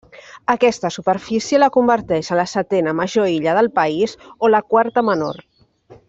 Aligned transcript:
Aquesta 0.53 0.89
superfície 0.95 1.59
la 1.63 1.67
converteix 1.75 2.31
en 2.35 2.39
la 2.41 2.45
setena 2.55 2.93
major 3.03 3.29
illa 3.37 3.53
del 3.61 3.69
país 3.79 4.17
o 4.47 4.51
la 4.55 4.63
quarta 4.75 5.05
menor. 5.11 5.39